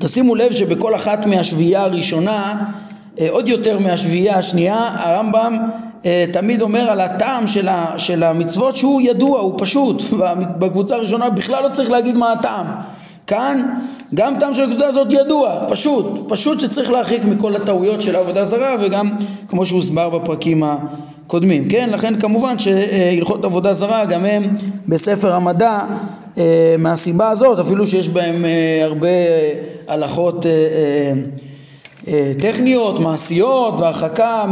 [0.00, 2.64] תשימו לב שבכל אחת מהשביעייה הראשונה
[3.28, 5.56] עוד יותר מהשביעייה השנייה הרמב"ם
[6.32, 10.02] תמיד אומר על הטעם של, של המצוות שהוא ידוע, הוא פשוט.
[10.60, 12.66] בקבוצה הראשונה בכלל לא צריך להגיד מה הטעם.
[13.26, 13.78] כאן
[14.14, 18.76] גם טעם של הקבוצה הזאת ידוע, פשוט, פשוט שצריך להרחיק מכל הטעויות של העבודה זרה
[18.80, 19.10] וגם
[19.48, 20.62] כמו שהוסבר בפרקים
[21.30, 21.90] הקודמים, כן?
[21.92, 24.56] לכן כמובן שהלכות עבודה זרה גם הם
[24.88, 25.78] בספר המדע
[26.38, 29.08] אה, מהסיבה הזאת, אפילו שיש בהם אה, הרבה
[29.88, 34.44] הלכות אה, טכניות, מעשיות והרחקה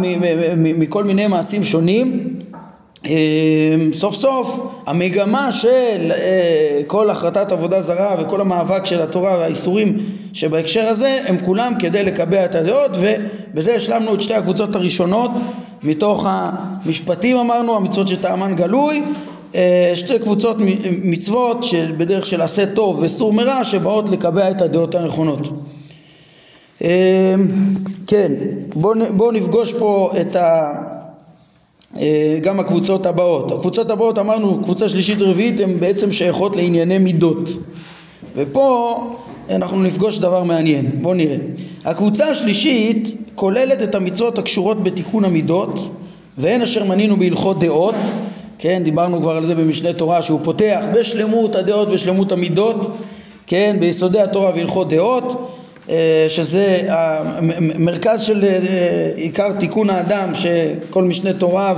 [0.57, 2.35] מכל מיני מעשים שונים
[3.93, 9.99] סוף סוף המגמה של אה, כל החלטת עבודה זרה וכל המאבק של התורה והאיסורים
[10.33, 15.31] שבהקשר הזה הם כולם כדי לקבע את הדעות ובזה השלמנו את שתי הקבוצות הראשונות.
[15.83, 19.03] מתוך המשפטים אמרנו המצוות שטעמן גלוי
[19.55, 20.57] אה, שתי קבוצות
[21.05, 25.49] מצוות בדרך של עשה טוב וסור מרע שבאות לקבע את הדעות הנכונות.
[26.83, 26.89] אמ,
[28.07, 28.33] כן
[28.75, 30.73] בואו בוא נפגוש פה את ה...
[31.97, 33.53] אה, גם הקבוצות הבאות.
[33.53, 37.49] הקבוצות הבאות אמרנו קבוצה שלישית רביעית הן בעצם שייכות לענייני מידות.
[38.37, 38.97] ופה
[39.51, 40.91] אנחנו נפגוש דבר מעניין.
[41.03, 41.37] בואו נראה.
[41.85, 45.91] הקבוצה השלישית כוללת את המצוות הקשורות בתיקון המידות
[46.39, 47.95] והן אשר מנינו בהלכות דעות.
[48.59, 52.97] כן דיברנו כבר על זה במשנה תורה שהוא פותח בשלמות הדעות ושלמות המידות.
[53.47, 55.48] כן ביסודי התורה והלכות דעות
[56.29, 58.59] שזה המרכז של אה,
[59.17, 61.75] עיקר תיקון האדם שכל משנה תורה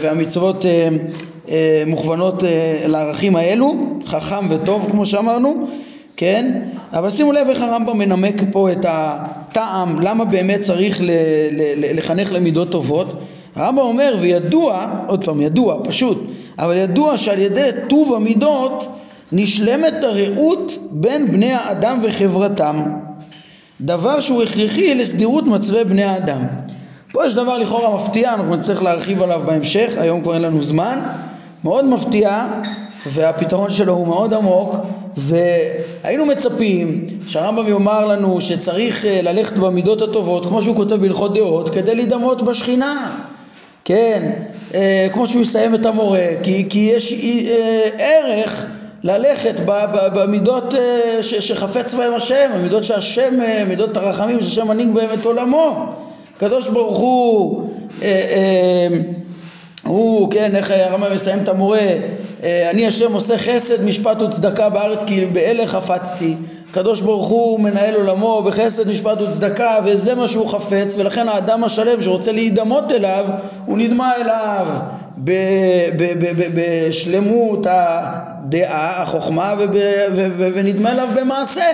[0.00, 2.42] והמצוות אה, מוכוונות
[2.86, 3.74] לערכים האלו,
[4.06, 5.66] חכם וטוב כמו שאמרנו,
[6.16, 6.60] כן?
[6.92, 11.00] אבל שימו לב איך הרמב"ם מנמק פה את הטעם, למה באמת צריך
[11.76, 13.12] לחנך למידות טובות.
[13.56, 16.24] הרמב"ם אומר, וידוע, עוד פעם, ידוע, פשוט,
[16.58, 18.84] אבל ידוע שעל ידי טוב המידות
[19.32, 22.82] נשלמת הרעות בין בני האדם וחברתם.
[23.80, 26.46] דבר שהוא הכרחי לסדירות מצבי בני האדם.
[27.12, 31.00] פה יש דבר לכאורה מפתיע, אנחנו נצטרך להרחיב עליו בהמשך, היום כבר אין לנו זמן.
[31.64, 32.46] מאוד מפתיע
[33.06, 34.76] והפתרון שלו הוא מאוד עמוק
[35.14, 35.58] זה
[36.02, 41.68] היינו מצפים שהרמב"ם יאמר לנו שצריך אה, ללכת במידות הטובות כמו שהוא כותב בהלכות דעות
[41.68, 43.18] כדי להידמות בשכינה.
[43.84, 44.32] כן,
[44.74, 48.66] אה, כמו שהוא יסיים את המורה כי, כי יש אה, ערך
[49.02, 49.54] ללכת
[50.14, 55.86] במידות אה, שחפץ בהם השם, המידות שהשם, אה, מידות הרחמים שהשם מנהיג בהם את עולמו.
[56.36, 57.68] הקדוש ברוך הוא,
[58.02, 58.88] אה,
[59.84, 61.88] הוא, כן, איך הרמב"ם מסיים את המורה,
[62.42, 66.34] אני השם עושה חסד, משפט וצדקה בארץ כי באלה חפצתי.
[66.70, 72.02] הקדוש ברוך הוא מנהל עולמו בחסד, משפט וצדקה וזה מה שהוא חפץ ולכן האדם השלם
[72.02, 73.26] שרוצה להידמות אליו
[73.66, 74.66] הוא נדמה אליו
[76.54, 79.54] בשלמות הדעה, החוכמה
[80.36, 81.64] ונדמה אליו במעשה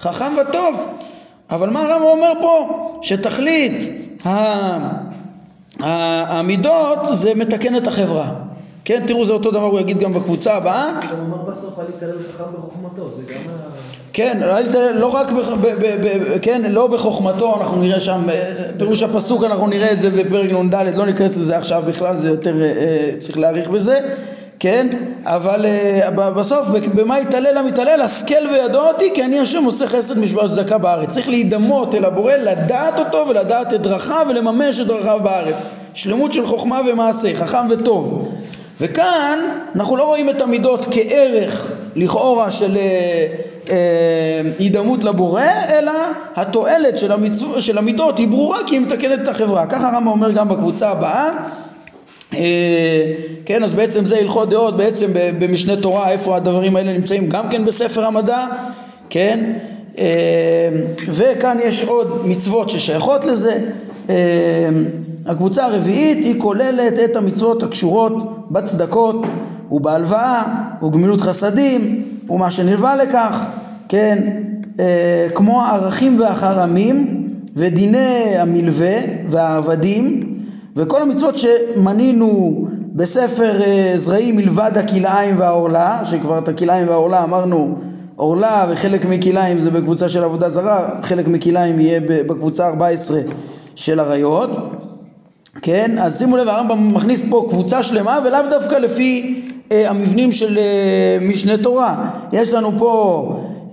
[0.00, 0.80] חכם וטוב.
[1.50, 2.68] אבל מה הרמב"ם אומר פה?
[3.02, 3.92] שתכלית
[5.80, 8.32] המידות זה מתקן את החברה.
[8.88, 10.86] כן, תראו זה אותו דבר הוא יגיד גם בקבוצה הבאה.
[10.86, 13.40] הוא אמר בסוף אל יתעלל חכם בחוכמתו, זה גם.
[14.12, 14.40] כן,
[14.94, 18.20] לא רק, ב, ב, ב, ב, כן, לא בחוכמתו, אנחנו נראה שם,
[18.78, 22.62] פירוש הפסוק אנחנו נראה את זה בפרק נ"ד, לא ניכנס לזה עכשיו בכלל, זה יותר,
[22.62, 24.00] אה, צריך להאריך בזה,
[24.58, 28.00] כן, אבל אה, בסוף, במה יתעלל המתעלל?
[28.00, 31.10] השכל וידוע אותי, כי אני השם עושה חסד משוואת צדקה בארץ.
[31.10, 35.68] צריך להידמות אל הבורא, לדעת אותו ולדעת את דרכיו ולממש את דרכיו בארץ.
[35.94, 38.34] שלמות של חוכמה ומעשה, חכם וטוב.
[38.80, 39.38] וכאן
[39.74, 42.76] אנחנו לא רואים את המידות כערך לכאורה של
[44.58, 45.92] הידמות אה, לבורא, אלא
[46.36, 47.62] התועלת של, המצו...
[47.62, 49.66] של המידות היא ברורה כי היא מתקנת את החברה.
[49.66, 51.30] ככה הרמב"ם אומר גם בקבוצה הבאה.
[52.34, 53.12] אה,
[53.46, 57.64] כן, אז בעצם זה הלכות דעות, בעצם במשנה תורה, איפה הדברים האלה נמצאים, גם כן
[57.64, 58.46] בספר המדע,
[59.10, 59.52] כן,
[59.98, 60.04] אה,
[61.08, 63.58] וכאן יש עוד מצוות ששייכות לזה.
[65.28, 68.12] הקבוצה הרביעית היא כוללת את המצוות הקשורות
[68.50, 69.26] בצדקות
[69.70, 70.42] ובהלוואה
[70.82, 73.44] וגמילות חסדים ומה שנלווה לכך,
[73.88, 74.42] כן,
[74.80, 78.96] אה, כמו הערכים והחרמים ודיני המלווה
[79.30, 80.34] והעבדים
[80.76, 87.78] וכל המצוות שמנינו בספר אה, זרעים מלבד הכלאיים והעורלה, שכבר את הכלאיים והעורלה אמרנו
[88.16, 93.20] עורלה וחלק מכלאיים זה בקבוצה של עבודה זרה, חלק מכלאיים יהיה בקבוצה 14
[93.74, 94.50] של עריות
[95.62, 99.40] כן, אז שימו לב הרמב"ם מכניס פה קבוצה שלמה ולאו דווקא לפי
[99.72, 102.10] אה, המבנים של אה, משנה תורה.
[102.32, 103.24] יש לנו פה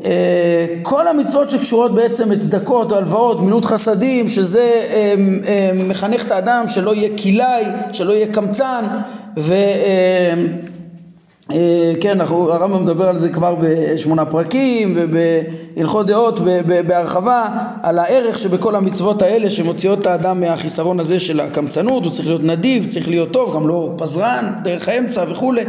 [0.06, 5.16] אה, כל המצוות שקשורות בעצם לצדקות, הלוואות, מילות חסדים שזה אה,
[5.48, 8.86] אה, מחנך את האדם שלא יהיה כלאי, שלא יהיה קמצן
[9.38, 9.54] ו...
[9.54, 10.34] אה,
[12.02, 16.40] כן, אנחנו, הרמב"ם מדבר על זה כבר בשמונה פרקים ובהלכות דעות
[16.88, 17.48] בהרחבה
[17.84, 22.44] על הערך שבכל המצוות האלה שמוציאות את האדם מהחיסרון הזה של הקמצנות, הוא צריך להיות
[22.44, 25.64] נדיב, צריך להיות טוב, גם לא פזרן, דרך האמצע וכולי.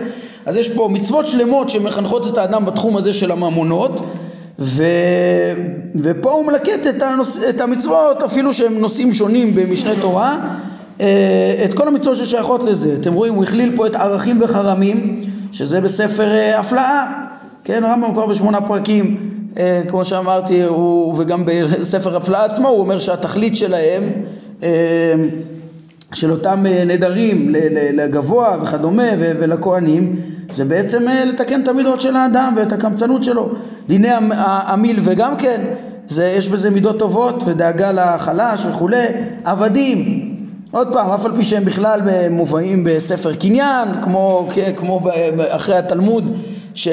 [0.46, 4.00] אז יש פה מצוות שלמות שמחנכות את האדם בתחום הזה של הממונות
[4.58, 4.82] ו...
[5.94, 7.40] ופה הוא מלקט את, הנוס...
[7.48, 10.38] את המצוות אפילו שהם נושאים שונים במשנה תורה
[11.00, 12.96] אה, את כל המצוות ששייכות לזה.
[13.00, 17.06] אתם רואים, הוא הכליל פה את ערכים וחרמים שזה בספר אה, הפלאה,
[17.64, 22.98] כן, הרמב"ם כבר בשמונה פרקים, אה, כמו שאמרתי, הוא, וגם בספר הפלאה עצמו, הוא אומר
[22.98, 24.02] שהתכלית שלהם,
[24.62, 24.68] אה,
[26.14, 27.48] של אותם נדרים
[27.92, 30.16] לגבוה וכדומה ולכהנים,
[30.52, 33.48] זה בעצם לתקן את המידות של האדם ואת הקמצנות שלו.
[33.88, 34.08] דיני
[34.40, 35.60] המיל וגם כן,
[36.08, 39.06] זה, יש בזה מידות טובות ודאגה לחלש וכולי.
[39.44, 40.25] עבדים,
[40.70, 42.00] עוד פעם, אף על פי שהם בכלל
[42.30, 45.00] מובאים בספר קניין, כמו, כמו
[45.48, 46.36] אחרי התלמוד,
[46.74, 46.88] ש,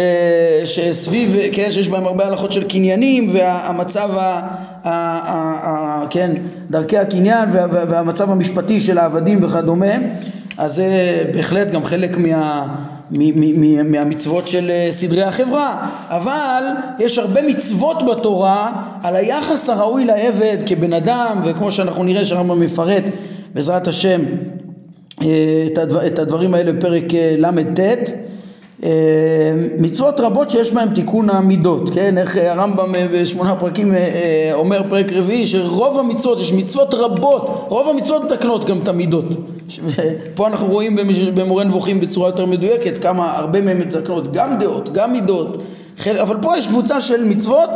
[0.66, 4.40] שסביב, כן, שיש בהם הרבה הלכות של קניינים והמצב, ה,
[4.84, 5.34] ה, ה,
[5.64, 6.32] ה, כן,
[6.70, 9.96] דרכי הקניין וה, והמצב המשפטי של העבדים וכדומה,
[10.58, 12.68] אז זה בהחלט גם חלק מה...
[13.92, 15.88] מהמצוות של סדרי החברה.
[16.10, 16.64] אבל
[17.00, 18.72] יש הרבה מצוות בתורה
[19.04, 23.04] על היחס הראוי לעבד כבן אדם וכמו שאנחנו נראה שהרמב"ם מפרט
[23.54, 24.22] בעזרת השם
[25.22, 25.68] אה,
[26.08, 27.80] את הדברים האלה בפרק אה, ל"ט
[28.84, 28.90] אה,
[29.78, 32.18] מצוות רבות שיש בהן תיקון המידות, כן?
[32.18, 33.94] איך הרמב"ם בשמונה פרקים
[34.54, 39.26] אומר פרק רביעי שרוב המצוות, יש מצוות רבות, רוב המצוות מתקנות גם את המידות.
[40.36, 40.98] פה אנחנו רואים
[41.36, 45.64] במורה נבוכים בצורה יותר מדויקת כמה הרבה מהן מתקנות גם דעות, גם מידות,
[46.22, 47.70] אבל פה יש קבוצה של מצוות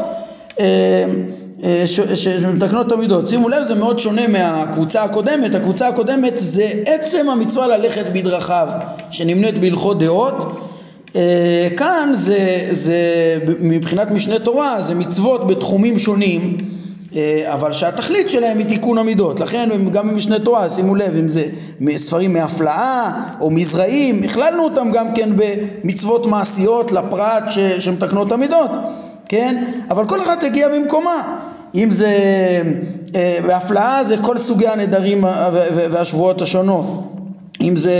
[2.15, 3.27] שמתקנות את המידות.
[3.27, 5.55] שימו לב, זה מאוד שונה מהקבוצה הקודמת.
[5.55, 8.67] הקבוצה הקודמת זה עצם המצווה ללכת בדרכיו,
[9.11, 10.59] שנמנית בהלכות דעות.
[11.15, 12.99] אה, כאן זה, זה
[13.59, 16.57] מבחינת משנה תורה, זה מצוות בתחומים שונים,
[17.15, 19.39] אה, אבל שהתכלית שלהם היא תיקון המידות.
[19.39, 21.43] לכן גם במשנה תורה, שימו לב, אם זה
[21.97, 27.43] ספרים מהפלאה או מזרעים, הכללנו אותם גם כן במצוות מעשיות לפרט
[27.79, 28.71] שמתקנות את המידות.
[29.29, 29.63] כן?
[29.89, 31.46] אבל כל אחת הגיעה במקומה.
[31.77, 32.11] אם זה
[33.15, 35.23] אה, בהפלאה זה כל סוגי הנדרים
[35.91, 37.13] והשבועות השונות.
[37.61, 37.93] אם זה,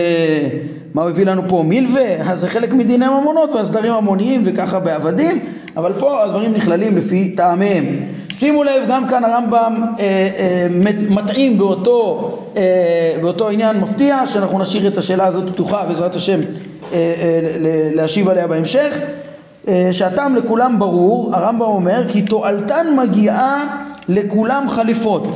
[0.94, 1.64] מה הוא הביא לנו פה?
[1.68, 5.40] מילווה, אז זה חלק מדיני ממונות והסדרים המוניים וככה בעבדים,
[5.78, 7.86] אבל פה הדברים נכללים לפי טעמיהם.
[8.32, 10.04] שימו לב, גם כאן הרמב"ם אה,
[10.38, 10.68] אה,
[11.10, 16.44] מטעים באותו, אה, באותו עניין מפתיע, שאנחנו נשאיר את השאלה הזאת פתוחה בעזרת השם אה,
[16.94, 17.40] אה,
[17.94, 19.00] להשיב עליה בהמשך.
[19.68, 23.78] אה, שהטעם לכולם ברור, הרמב"ם אומר כי תועלתן מגיעה
[24.10, 25.28] לכולם חליפות,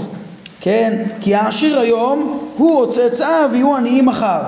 [0.62, 1.04] כן?
[1.22, 4.42] כי העשיר היום הוא או צאצאיו יהיו עניים מחר,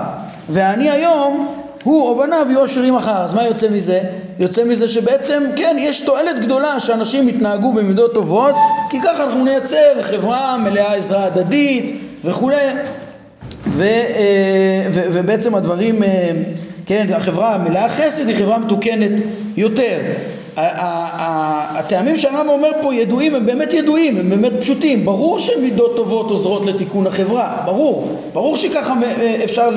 [0.48, 1.46] והעני היום
[1.82, 3.22] הוא או בניו יהיו עשירים אחר.
[3.22, 4.00] אז מה יוצא מזה?
[4.38, 8.54] יוצא מזה שבעצם, כן, יש תועלת גדולה שאנשים יתנהגו במידות טובות,
[8.90, 12.56] כי ככה אנחנו נייצר חברה מלאה עזרה הדדית וכולי,
[13.66, 16.30] ו, אה, ו, ובעצם הדברים, אה,
[16.86, 19.12] כן, החברה מלאה חסד היא חברה מתוקנת
[19.56, 19.98] יותר.
[20.56, 25.04] הטעמים שהרמב"ם אומר פה ידועים, הם באמת ידועים, הם באמת פשוטים.
[25.04, 28.18] ברור שמידות טובות עוזרות לתיקון החברה, ברור.
[28.32, 29.70] ברור שככה אה, אפשר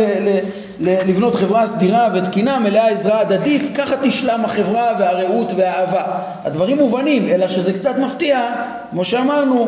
[0.79, 6.03] לבנות חברה סדירה ותקינה, מלאה עזרה הדדית, ככה תשלם החברה והרעות והאהבה.
[6.43, 8.39] הדברים מובנים, אלא שזה קצת מפתיע,
[8.91, 9.67] כמו שאמרנו,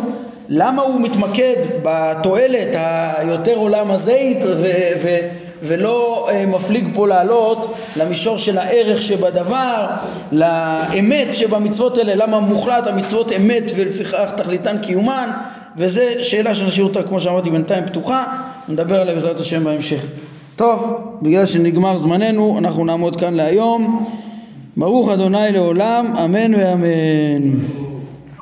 [0.49, 2.75] למה הוא מתמקד בתועלת
[3.17, 9.87] היותר עולם הזית ו- ו- ולא אה, מפליג פה לעלות למישור של הערך שבדבר,
[10.31, 15.29] לאמת שבמצוות האלה, למה מוחלט המצוות אמת ולפיכך תכליתן קיומן,
[15.77, 18.23] וזה שאלה שנשאיר אותה כמו שאמרתי בינתיים פתוחה,
[18.69, 20.01] נדבר עליה בעזרת השם בהמשך.
[20.55, 24.05] טוב, בגלל שנגמר זמננו אנחנו נעמוד כאן להיום.
[24.77, 27.88] ברוך אדוני לעולם, אמן ואמן.